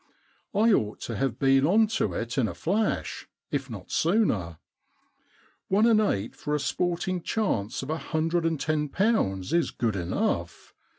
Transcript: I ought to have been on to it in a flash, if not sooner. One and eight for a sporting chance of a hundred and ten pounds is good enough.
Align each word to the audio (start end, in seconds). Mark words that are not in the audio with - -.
I 0.55 0.73
ought 0.73 0.99
to 1.01 1.15
have 1.17 1.37
been 1.37 1.63
on 1.67 1.85
to 1.89 2.13
it 2.13 2.35
in 2.39 2.47
a 2.47 2.55
flash, 2.55 3.27
if 3.51 3.69
not 3.69 3.91
sooner. 3.91 4.57
One 5.67 5.85
and 5.85 6.01
eight 6.01 6.35
for 6.35 6.55
a 6.55 6.59
sporting 6.59 7.21
chance 7.21 7.83
of 7.83 7.91
a 7.91 7.99
hundred 7.99 8.43
and 8.43 8.59
ten 8.59 8.89
pounds 8.89 9.53
is 9.53 9.69
good 9.69 9.95
enough. 9.95 10.73